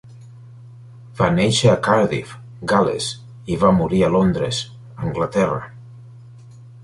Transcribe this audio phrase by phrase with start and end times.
[1.19, 2.31] Va néixer a Cardiff,
[2.71, 3.11] Gal·les,
[3.55, 4.65] i va morir a Londres,
[5.09, 5.61] Anglaterra.